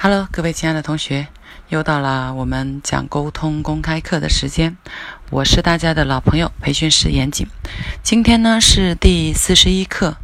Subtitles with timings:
[0.00, 1.26] Hello，各位亲爱的同学，
[1.70, 4.76] 又到了我们讲沟通公开课的时间。
[5.28, 7.48] 我是大家的老朋友，培训师严谨。
[8.00, 10.16] 今天呢是第四十一课，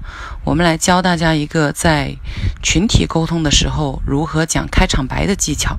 [0.45, 2.15] 我们来教大家一个在
[2.63, 5.77] 群体沟通的时候如何讲开场白的技巧。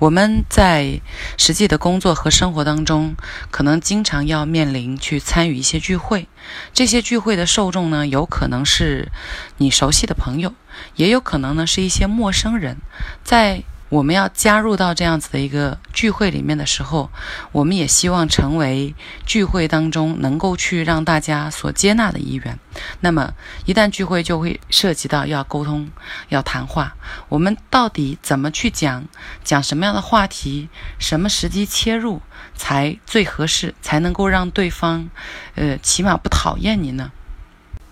[0.00, 0.98] 我们在
[1.36, 3.14] 实际的工作和生活当中，
[3.50, 6.26] 可能经常要面临去参与一些聚会。
[6.72, 9.12] 这些聚会的受众呢，有可能是
[9.58, 10.54] 你熟悉的朋友，
[10.96, 12.78] 也有可能呢是一些陌生人。
[13.22, 17.10] 在我们要加入到这样子的一个聚会里面的时候，
[17.50, 18.94] 我们也希望成为
[19.26, 22.56] 聚会当中能够去让大家所接纳的一员。
[23.00, 23.34] 那么，
[23.66, 25.90] 一旦聚会就会涉及到要沟通、
[26.28, 26.94] 要谈话，
[27.28, 29.04] 我们到底怎么去讲？
[29.42, 30.68] 讲什么样的话题？
[31.00, 32.22] 什么时机切入
[32.54, 33.74] 才最合适？
[33.82, 35.10] 才能够让对方，
[35.56, 37.10] 呃，起码不讨厌你呢？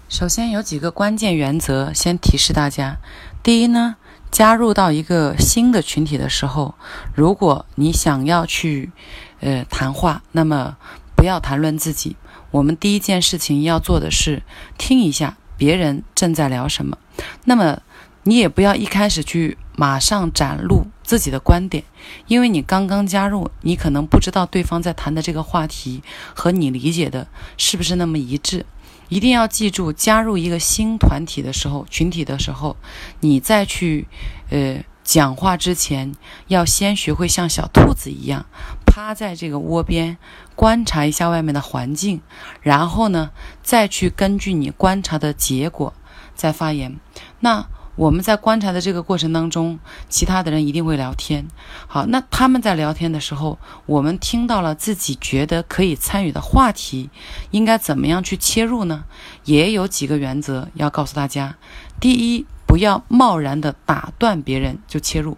[0.08, 2.98] 首先有几个关键原则，先提示大家。
[3.42, 3.96] 第一呢。
[4.30, 6.74] 加入到一个新的群体的时候，
[7.14, 8.92] 如果你想要去，
[9.40, 10.76] 呃，谈话，那么
[11.16, 12.16] 不要谈论自己。
[12.50, 14.42] 我们第一件事情要做的是
[14.78, 16.96] 听一下别人正在聊什么。
[17.44, 17.80] 那么
[18.22, 21.84] 你也不要一开始去马上展露自己的观点，
[22.26, 26.02] 因为你刚刚加入，你可能不知道对方在谈的这个话题
[26.34, 27.26] 和你理解的
[27.56, 28.64] 是不是那么一致。
[29.08, 32.76] 一定要记住，加入一个新团体的时候、群体的时候，
[33.20, 34.06] 你再去，
[34.50, 36.14] 呃，讲话之前，
[36.46, 38.46] 要先学会像小兔子一样，
[38.86, 40.18] 趴在这个窝边，
[40.54, 42.20] 观察一下外面的环境，
[42.60, 43.30] 然后呢，
[43.62, 45.92] 再去根据你观察的结果
[46.34, 46.98] 再发言。
[47.40, 47.66] 那。
[47.98, 51.48] 我们在观察的这个过程当中，其他的人一定会聊天。
[51.88, 57.10] 好，那他们在聊天的时候，我们听到了自己觉得可以参与的话题，
[57.50, 59.02] 应该怎么样去切入呢？
[59.42, 61.56] 也有几个原则要告诉大家。
[61.98, 65.36] 第一，不要贸然的打断别人就切入。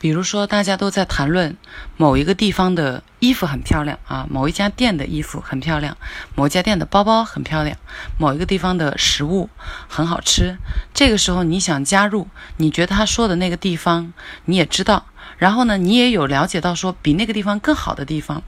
[0.00, 1.58] 比如说，大家都在谈论
[1.98, 5.94] 某一个地方的衣服很漂亮啊，某一家店的衣服很漂亮，
[6.34, 7.76] 某一家店的包包很漂亮，
[8.16, 9.50] 某一个地方的食物
[9.88, 10.56] 很好吃。
[10.94, 14.14] 这个时候，你想加入，你觉得他说的那个地方
[14.46, 15.04] 你也知道，
[15.36, 18.42] 然后呢，你也有了解到说比那个地方更好的地方，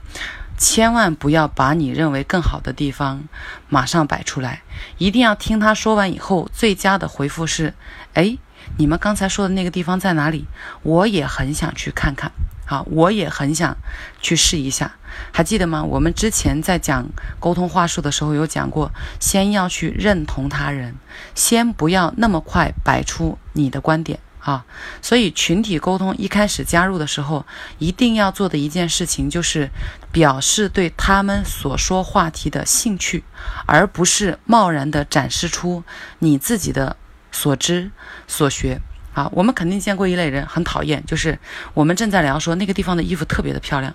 [0.57, 3.25] 千万不要把你认为更好的地方
[3.69, 4.63] 马上摆出来，
[4.97, 7.75] 一定要听他说完以后，最佳的回复是：
[8.15, 8.39] 哎。
[8.77, 10.45] 你们刚才说的那个地方在哪里？
[10.81, 12.31] 我也很想去看看。
[12.65, 13.75] 好，我也很想
[14.21, 14.95] 去试一下。
[15.33, 15.83] 还记得吗？
[15.83, 17.05] 我们之前在讲
[17.37, 20.95] 沟通话术的时候有讲过，先要去认同他人，
[21.35, 24.65] 先不要那么快摆出你的观点啊。
[25.01, 27.45] 所以群体沟通一开始加入的时候，
[27.79, 29.69] 一定要做的一件事情就是
[30.13, 33.25] 表示对他们所说话题的兴趣，
[33.65, 35.83] 而不是贸然的展示出
[36.19, 36.95] 你自己的。
[37.33, 37.91] 所知
[38.25, 38.79] 所学
[39.13, 41.37] 啊，我们肯定见过一类人，很讨厌，就是
[41.73, 43.93] 我们正在聊说那个地方的衣服特别的漂亮，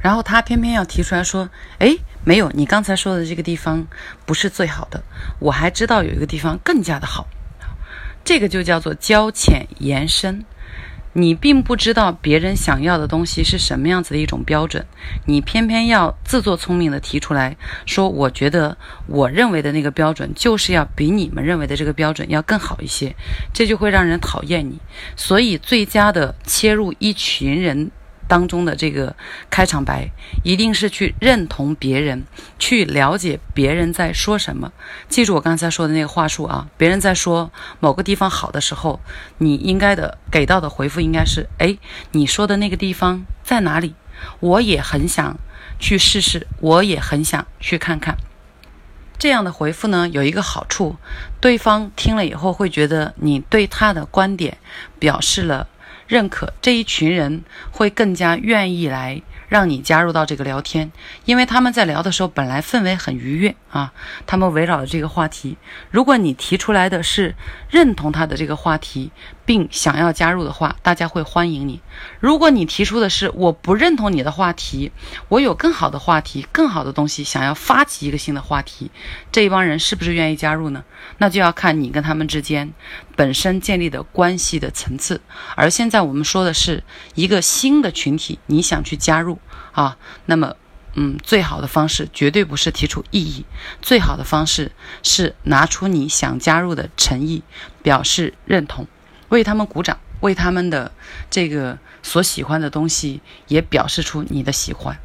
[0.00, 3.86] 然后他偏偏要提出来说，哎，没有，你刚才说的这个地方
[4.26, 5.02] 不是最好的，
[5.38, 7.26] 我还知道有一个地方更加的好，
[8.24, 10.44] 这个就叫做交浅言深。
[11.18, 14.84] 你并不知道别人想要的东西是什么样子的一种标准，
[15.24, 17.56] 你偏偏要自作聪明的提出来
[17.86, 23.16] 说，我觉得我认为的那个标准就是要比你们认为的这个标准要更好一些，
[23.54, 24.78] 这就会让人讨厌你。
[25.16, 27.90] 所以，最佳的切入一群人。
[28.28, 29.14] 当中的这个
[29.50, 30.10] 开场白，
[30.42, 32.24] 一定是去认同别人，
[32.58, 34.72] 去了解别人在说什么。
[35.08, 37.50] 记住我刚才说的那个话术啊，别人在说
[37.80, 39.00] 某个地方好的时候，
[39.38, 41.78] 你应该的给到的回复应该是：哎，
[42.12, 43.94] 你说的那个地方在哪里？
[44.40, 45.36] 我也很想
[45.78, 48.16] 去试试，我也很想去看看。
[49.18, 50.96] 这样的回复呢，有一个好处，
[51.40, 54.58] 对方听了以后会觉得你对他的观点
[54.98, 55.68] 表示了。
[56.06, 60.90] 认可这一群人会更加愿意来让你加入到这个聊天，
[61.24, 63.92] 因为他们在聊的时候本来氛围很愉悦啊，
[64.26, 65.56] 他们围绕着这个话题。
[65.90, 67.34] 如果你提出来的是
[67.70, 69.10] 认同他的这个话题，
[69.44, 71.80] 并想要加入的话，大家会欢迎你。
[72.18, 74.90] 如果你提出的是我不认同你的话题，
[75.28, 78.90] 我有更好的话题、更好的东西，想要发起一个新的话题，
[79.30, 80.84] 这一帮人是不是愿意加入呢？
[81.18, 82.72] 那就要看你跟他们之间
[83.14, 85.20] 本身建立的关系的层次。
[85.54, 86.82] 而现在我们说的是
[87.14, 89.35] 一个新的群体，你想去加入
[89.72, 89.96] 啊？
[90.26, 90.54] 那么，
[90.94, 93.44] 嗯，最好的方式绝对不是提出异议，
[93.82, 94.72] 最好的方式
[95.02, 97.42] 是拿出你想加入的诚意，
[97.82, 98.86] 表示认同。
[99.28, 100.92] 为他们鼓掌，为他们的
[101.28, 104.98] 这个所喜欢的东西也表示出你的喜欢。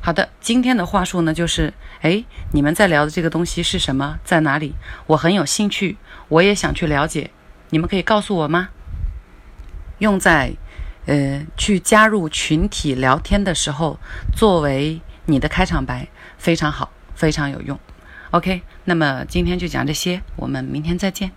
[0.00, 4.74] 好的，今天的话术呢，就是哎，你们在聊的这个东西是什么，在哪里？
[5.06, 5.96] 我很有兴趣，
[6.28, 7.30] 我也想去了解，
[7.70, 8.70] 你们可以告诉我吗？
[9.98, 10.54] 用在
[11.06, 13.98] 呃去加入群体聊天的时候，
[14.36, 16.08] 作为你的开场白，
[16.38, 17.78] 非常好，非常有用。
[18.30, 21.30] OK，那么今天就讲这些，我们明天再见。